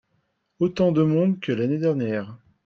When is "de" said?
0.91-1.03